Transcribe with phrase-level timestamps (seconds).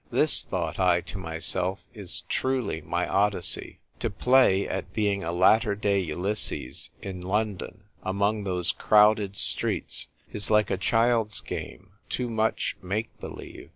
[0.09, 3.81] "This," thought I to myself, "is truly my Odyssey.
[3.99, 10.49] To play at being a latter day Ulysses in London, among those crowded streets, is
[10.49, 13.69] like a child's game— too much make believe.